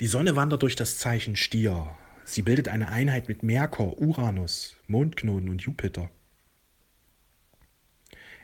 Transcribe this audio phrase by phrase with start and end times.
[0.00, 1.96] Die Sonne wandert durch das Zeichen Stier.
[2.24, 6.10] Sie bildet eine Einheit mit Merkur, Uranus, Mondknoten und Jupiter.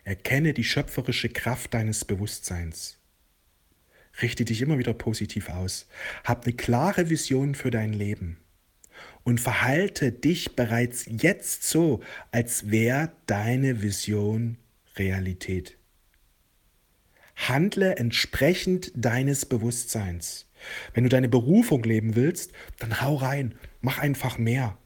[0.04, 2.98] Erkenne die schöpferische Kraft deines Bewusstseins.
[4.22, 5.88] Richte dich immer wieder positiv aus.
[6.24, 8.38] Hab eine klare Vision für dein Leben.
[9.24, 14.56] Und verhalte dich bereits jetzt so, als wäre deine Vision
[14.96, 15.78] Realität.
[17.34, 20.49] Handle entsprechend deines Bewusstseins.
[20.94, 24.76] Wenn du deine Berufung leben willst, dann hau rein, mach einfach mehr.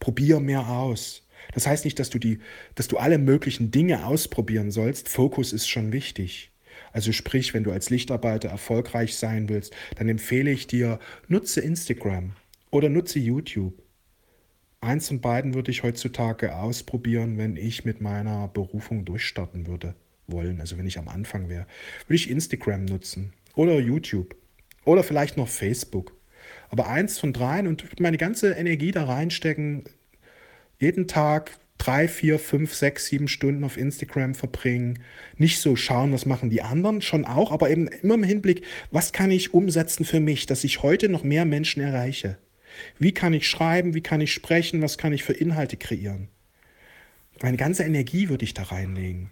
[0.00, 1.26] Probier mehr aus.
[1.52, 2.40] Das heißt nicht, dass du, die,
[2.74, 5.08] dass du alle möglichen Dinge ausprobieren sollst.
[5.08, 6.50] Fokus ist schon wichtig.
[6.92, 12.32] Also sprich, wenn du als Lichtarbeiter erfolgreich sein willst, dann empfehle ich dir, nutze Instagram
[12.70, 13.74] oder nutze YouTube.
[14.80, 19.94] Eins von beiden würde ich heutzutage ausprobieren, wenn ich mit meiner Berufung durchstarten würde
[20.26, 20.60] wollen.
[20.60, 21.66] Also wenn ich am Anfang wäre,
[22.06, 24.36] würde ich Instagram nutzen oder YouTube
[24.84, 26.12] oder vielleicht noch Facebook.
[26.70, 29.84] Aber eins von dreien und meine ganze Energie da reinstecken,
[30.78, 35.00] jeden Tag drei, vier, fünf, sechs, sieben Stunden auf Instagram verbringen.
[35.36, 39.12] Nicht so schauen, was machen die anderen, schon auch, aber eben immer im Hinblick, was
[39.12, 42.38] kann ich umsetzen für mich, dass ich heute noch mehr Menschen erreiche.
[42.98, 46.28] Wie kann ich schreiben, wie kann ich sprechen, was kann ich für Inhalte kreieren.
[47.42, 49.30] Meine ganze Energie würde ich da reinlegen.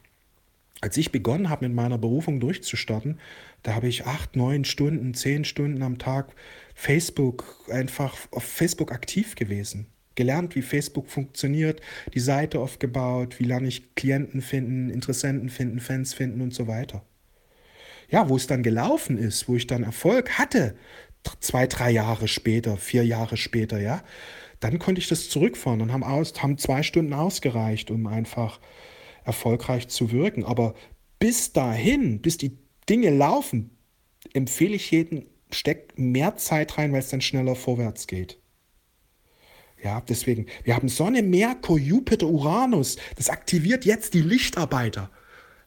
[0.82, 3.18] Als ich begonnen habe, mit meiner Berufung durchzustarten,
[3.62, 6.34] da habe ich acht, neun Stunden, zehn Stunden am Tag
[6.74, 11.80] Facebook einfach auf Facebook aktiv gewesen gelernt, wie Facebook funktioniert,
[12.14, 17.02] die Seite aufgebaut, wie lerne ich Klienten finden, Interessenten finden, Fans finden und so weiter.
[18.10, 20.76] Ja, wo es dann gelaufen ist, wo ich dann Erfolg hatte,
[21.40, 24.02] zwei, drei Jahre später, vier Jahre später, ja,
[24.60, 28.60] dann konnte ich das zurückfahren und haben, aus, haben zwei Stunden ausgereicht, um einfach
[29.24, 30.44] erfolgreich zu wirken.
[30.44, 30.74] Aber
[31.18, 33.76] bis dahin, bis die Dinge laufen,
[34.32, 38.38] empfehle ich jedem, steckt mehr Zeit rein, weil es dann schneller vorwärts geht.
[39.82, 42.96] Ja, deswegen, wir haben Sonne, Merkur, Jupiter, Uranus.
[43.16, 45.10] Das aktiviert jetzt die Lichtarbeiter.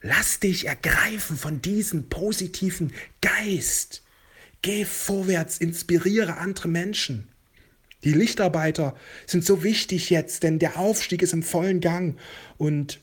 [0.02, 4.04] Lass dich ergreifen von diesem positiven Geist.
[4.62, 7.28] Geh vorwärts, inspiriere andere Menschen.
[8.04, 12.18] Die Lichtarbeiter sind so wichtig jetzt, denn der Aufstieg ist im vollen Gang.
[12.58, 13.02] Und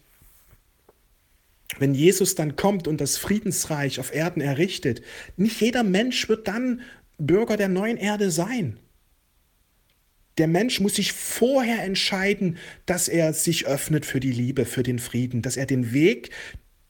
[1.78, 5.02] wenn Jesus dann kommt und das Friedensreich auf Erden errichtet,
[5.36, 6.82] nicht jeder Mensch wird dann
[7.18, 8.78] Bürger der neuen Erde sein.
[10.38, 12.56] Der Mensch muss sich vorher entscheiden,
[12.86, 16.30] dass er sich öffnet für die Liebe, für den Frieden, dass er den Weg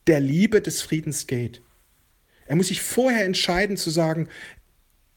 [0.06, 1.60] der Liebe des Friedens geht.
[2.46, 4.28] Er muss sich vorher entscheiden zu sagen,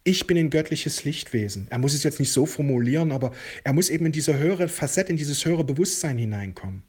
[0.03, 1.67] ich bin ein göttliches Lichtwesen.
[1.69, 3.33] Er muss es jetzt nicht so formulieren, aber
[3.63, 6.83] er muss eben in diese höhere Facette, in dieses höhere Bewusstsein hineinkommen.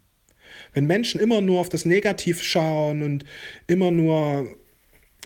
[0.72, 3.24] Wenn Menschen immer nur auf das Negativ schauen und
[3.66, 4.48] immer nur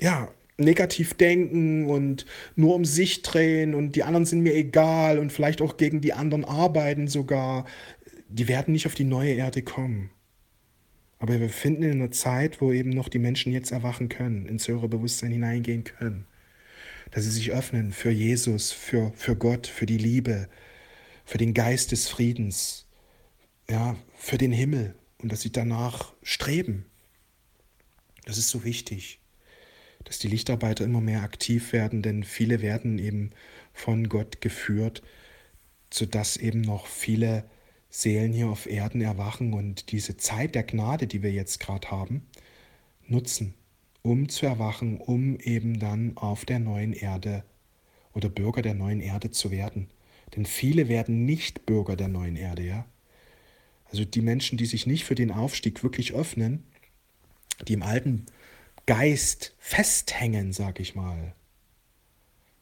[0.00, 0.28] ja,
[0.60, 5.62] negativ denken und nur um sich drehen und die anderen sind mir egal und vielleicht
[5.62, 7.66] auch gegen die anderen arbeiten sogar,
[8.28, 10.10] die werden nicht auf die neue Erde kommen.
[11.18, 14.68] Aber wir befinden in einer Zeit, wo eben noch die Menschen jetzt erwachen können, ins
[14.68, 16.26] höhere Bewusstsein hineingehen können.
[17.10, 20.48] Dass sie sich öffnen für Jesus, für, für Gott, für die Liebe,
[21.24, 22.86] für den Geist des Friedens,
[23.68, 26.86] ja, für den Himmel und dass sie danach streben.
[28.24, 29.20] Das ist so wichtig
[30.04, 33.30] dass die Lichtarbeiter immer mehr aktiv werden, denn viele werden eben
[33.72, 35.02] von Gott geführt,
[35.92, 37.44] sodass eben noch viele
[37.90, 42.26] Seelen hier auf Erden erwachen und diese Zeit der Gnade, die wir jetzt gerade haben,
[43.06, 43.54] nutzen,
[44.02, 47.44] um zu erwachen, um eben dann auf der neuen Erde
[48.12, 49.88] oder Bürger der neuen Erde zu werden.
[50.34, 52.86] Denn viele werden nicht Bürger der neuen Erde, ja.
[53.90, 56.64] Also die Menschen, die sich nicht für den Aufstieg wirklich öffnen,
[57.66, 58.26] die im alten
[58.86, 61.34] Geist festhängen, sag ich mal.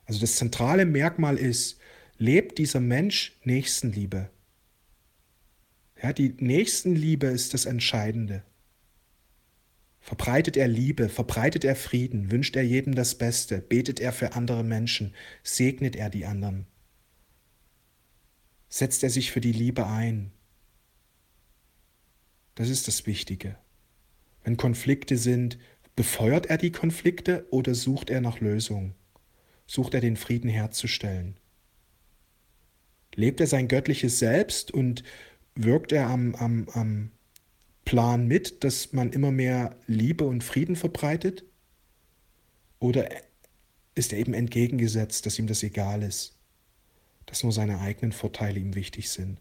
[0.06, 1.78] Also das zentrale Merkmal ist,
[2.17, 4.31] lebt dieser Mensch Nächstenliebe.
[6.03, 8.43] Ja, die Nächstenliebe ist das Entscheidende.
[10.00, 14.65] Verbreitet er Liebe, verbreitet er Frieden, wünscht er jedem das Beste, betet er für andere
[14.65, 16.67] Menschen, segnet er die anderen.
[18.70, 20.31] Setzt er sich für die Liebe ein.
[22.58, 23.56] Das ist das Wichtige.
[24.43, 25.58] Wenn Konflikte sind,
[25.99, 28.94] Befeuert er die Konflikte oder sucht er nach Lösungen?
[29.66, 31.40] Sucht er den Frieden herzustellen?
[33.16, 35.02] Lebt er sein göttliches Selbst und
[35.56, 37.10] wirkt er am, am, am
[37.84, 41.44] Plan mit, dass man immer mehr Liebe und Frieden verbreitet?
[42.78, 43.11] Oder
[43.96, 46.38] ist er eben entgegengesetzt, dass ihm das egal ist,
[47.26, 49.40] dass nur seine eigenen Vorteile ihm wichtig sind?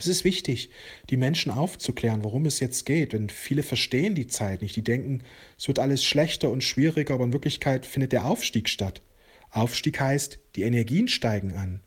[0.00, 0.70] Es ist wichtig,
[1.10, 3.12] die Menschen aufzuklären, worum es jetzt geht.
[3.12, 4.74] Denn viele verstehen die Zeit nicht.
[4.74, 5.22] Die denken,
[5.58, 9.02] es wird alles schlechter und schwieriger, aber in Wirklichkeit findet der Aufstieg statt.
[9.50, 11.80] Aufstieg heißt, die Energien steigen an.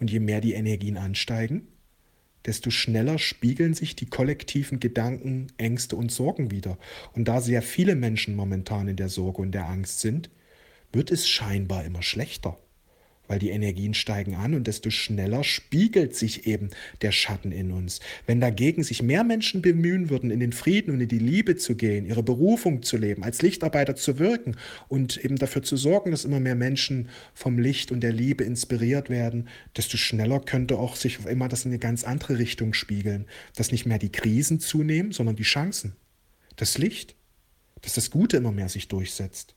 [0.00, 1.68] Und je mehr die Energien ansteigen,
[2.44, 6.76] desto schneller spiegeln sich die kollektiven Gedanken, Ängste und Sorgen wieder.
[7.12, 10.28] Und da sehr viele Menschen momentan in der Sorge und der Angst sind,
[10.92, 12.58] wird es scheinbar immer schlechter
[13.30, 18.00] weil die Energien steigen an und desto schneller spiegelt sich eben der Schatten in uns.
[18.26, 21.76] Wenn dagegen sich mehr Menschen bemühen würden, in den Frieden und in die Liebe zu
[21.76, 24.56] gehen, ihre Berufung zu leben, als Lichtarbeiter zu wirken
[24.88, 29.10] und eben dafür zu sorgen, dass immer mehr Menschen vom Licht und der Liebe inspiriert
[29.10, 29.46] werden,
[29.76, 33.70] desto schneller könnte auch sich auf immer das in eine ganz andere Richtung spiegeln, dass
[33.70, 35.94] nicht mehr die Krisen zunehmen, sondern die Chancen.
[36.56, 37.14] Das Licht,
[37.82, 39.54] dass das Gute immer mehr sich durchsetzt.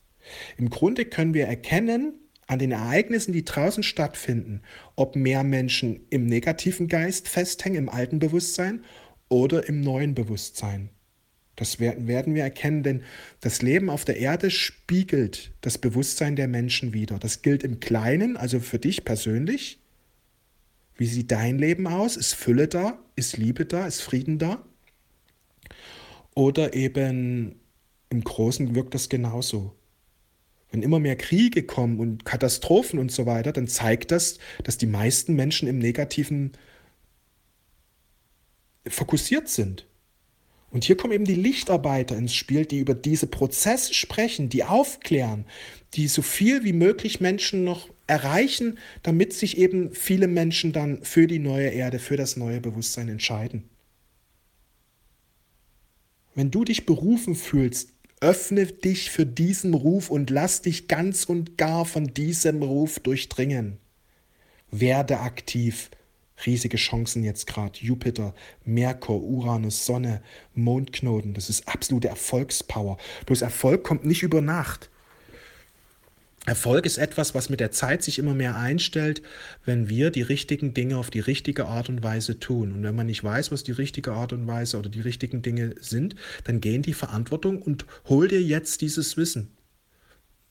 [0.58, 4.62] Im Grunde können wir erkennen, an den Ereignissen, die draußen stattfinden,
[4.96, 8.84] ob mehr Menschen im negativen Geist festhängen, im alten Bewusstsein
[9.28, 10.90] oder im neuen Bewusstsein.
[11.56, 13.02] Das werden wir erkennen, denn
[13.40, 17.18] das Leben auf der Erde spiegelt das Bewusstsein der Menschen wider.
[17.18, 19.78] Das gilt im Kleinen, also für dich persönlich.
[20.96, 22.16] Wie sieht dein Leben aus?
[22.16, 22.98] Ist Fülle da?
[23.14, 23.86] Ist Liebe da?
[23.86, 24.64] Ist Frieden da?
[26.34, 27.60] Oder eben
[28.10, 29.76] im Großen wirkt das genauso
[30.74, 34.88] wenn immer mehr Kriege kommen und Katastrophen und so weiter, dann zeigt das, dass die
[34.88, 36.50] meisten Menschen im Negativen
[38.84, 39.86] fokussiert sind.
[40.70, 45.44] Und hier kommen eben die Lichtarbeiter ins Spiel, die über diese Prozesse sprechen, die aufklären,
[45.92, 51.28] die so viel wie möglich Menschen noch erreichen, damit sich eben viele Menschen dann für
[51.28, 53.70] die neue Erde, für das neue Bewusstsein entscheiden.
[56.34, 61.58] Wenn du dich berufen fühlst, Öffne dich für diesen Ruf und lass dich ganz und
[61.58, 63.78] gar von diesem Ruf durchdringen.
[64.70, 65.90] Werde aktiv.
[66.46, 67.78] Riesige Chancen jetzt gerade.
[67.78, 68.34] Jupiter,
[68.64, 70.22] Merkur, Uranus, Sonne,
[70.54, 71.34] Mondknoten.
[71.34, 72.98] Das ist absolute Erfolgspower.
[73.26, 74.90] Bloß Erfolg kommt nicht über Nacht.
[76.46, 79.22] Erfolg ist etwas, was mit der Zeit sich immer mehr einstellt,
[79.64, 82.72] wenn wir die richtigen Dinge auf die richtige Art und Weise tun.
[82.72, 85.74] Und wenn man nicht weiß, was die richtige Art und Weise oder die richtigen Dinge
[85.80, 89.52] sind, dann geh in die Verantwortung und hol dir jetzt dieses Wissen.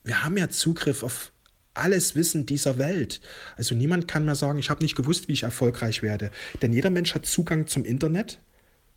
[0.02, 1.32] Wir haben ja Zugriff auf
[1.74, 3.20] alles Wissen dieser Welt.
[3.56, 6.30] Also niemand kann mehr sagen, ich habe nicht gewusst, wie ich erfolgreich werde.
[6.60, 8.40] Denn jeder Mensch hat Zugang zum Internet,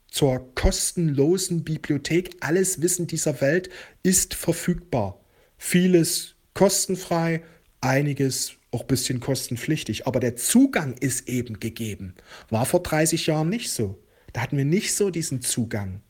[0.10, 2.38] zur kostenlosen Bibliothek.
[2.40, 3.70] Alles Wissen dieser Welt
[4.02, 5.20] ist verfügbar.
[5.58, 7.44] Vieles kostenfrei,
[7.82, 10.08] einiges auch ein bisschen kostenpflichtig.
[10.08, 12.16] Aber der Zugang ist eben gegeben.
[12.50, 14.02] War vor 30 Jahren nicht so.
[14.34, 16.02] Da hatten wir nicht so diesen Zugang.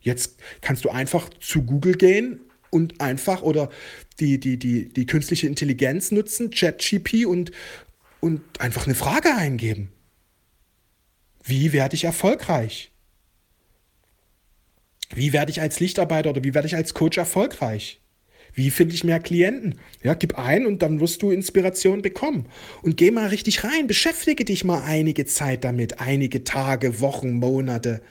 [0.00, 2.40] Jetzt kannst du einfach zu Google gehen
[2.70, 3.68] und einfach oder
[4.20, 7.50] die, die, die, die künstliche Intelligenz nutzen, ChatGP und,
[8.20, 9.90] und einfach eine Frage eingeben.
[11.42, 12.92] Wie werde ich erfolgreich?
[15.12, 17.99] Wie werde ich als Lichtarbeiter oder wie werde ich als Coach erfolgreich?
[18.54, 19.76] Wie finde ich mehr Klienten?
[20.02, 22.46] Ja, gib ein und dann wirst du Inspiration bekommen.
[22.82, 28.02] Und geh mal richtig rein, beschäftige dich mal einige Zeit damit, einige Tage, Wochen, Monate.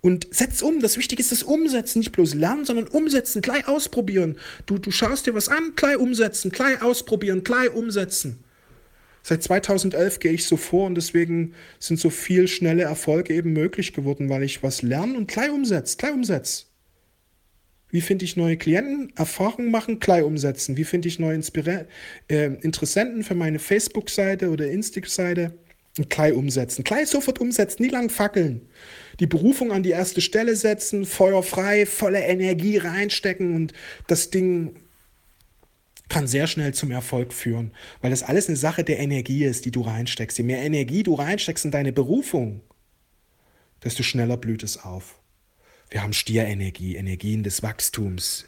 [0.00, 0.80] Und setz um.
[0.80, 4.36] Das Wichtige ist das Umsetzen, nicht bloß lernen, sondern umsetzen, gleich ausprobieren.
[4.66, 8.44] Du, du schaust dir was an, gleich umsetzen, gleich ausprobieren, gleich umsetzen.
[9.22, 13.94] Seit 2011 gehe ich so vor und deswegen sind so viel schnelle Erfolge eben möglich
[13.94, 16.66] geworden, weil ich was lerne und gleich umsetze, gleich umsetze.
[17.94, 19.12] Wie finde ich neue Klienten?
[19.14, 20.76] Erfahrungen machen, gleich umsetzen.
[20.76, 21.84] Wie finde ich neue Inspira
[22.28, 25.56] äh, Interessenten für meine Facebook-Seite oder Insta-Seite?
[26.08, 26.82] Gleich umsetzen.
[26.82, 28.62] Gleich sofort umsetzen, nie lang fackeln.
[29.20, 33.72] Die Berufung an die erste Stelle setzen, Feuer frei, volle Energie reinstecken und
[34.08, 34.74] das Ding
[36.08, 39.70] kann sehr schnell zum Erfolg führen, weil das alles eine Sache der Energie ist, die
[39.70, 40.36] du reinsteckst.
[40.36, 42.60] Je mehr Energie du reinsteckst in deine Berufung,
[43.84, 45.20] desto schneller blüht es auf.
[45.94, 48.46] Wir haben Stierenergie, Energien des Wachstums.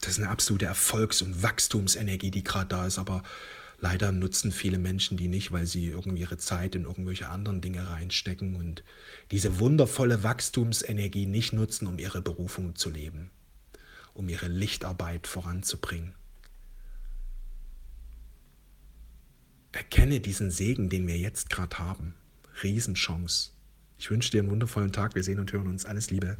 [0.00, 3.22] Das ist eine absolute Erfolgs- und Wachstumsenergie, die gerade da ist, aber
[3.78, 7.88] leider nutzen viele Menschen die nicht, weil sie irgendwie ihre Zeit in irgendwelche anderen Dinge
[7.88, 8.82] reinstecken und
[9.30, 13.30] diese wundervolle Wachstumsenergie nicht nutzen, um ihre Berufung zu leben,
[14.12, 16.16] um ihre Lichtarbeit voranzubringen.
[19.70, 22.16] Erkenne diesen Segen, den wir jetzt gerade haben.
[22.64, 23.50] Riesenchance.
[23.96, 25.14] Ich wünsche dir einen wundervollen Tag.
[25.14, 25.84] Wir sehen und hören uns.
[25.84, 26.36] Alles Liebe.